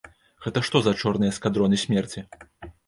Гэта 0.45 0.63
што 0.69 0.81
за 0.87 0.95
чорныя 1.03 1.35
эскадроны 1.37 1.81
смерці?! 1.87 2.27